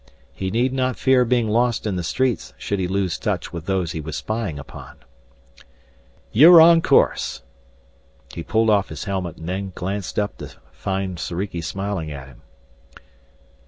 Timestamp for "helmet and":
9.03-9.47